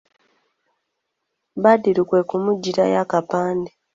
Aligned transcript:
Badru 1.63 2.03
kwe 2.09 2.21
kumuggyirayo 2.29 2.97
akapande. 3.03 3.71